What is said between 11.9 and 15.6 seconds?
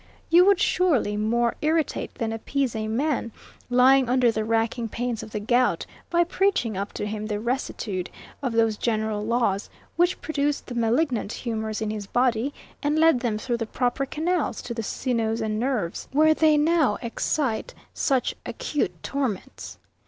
his body, and led them through the proper canals, to the sinews and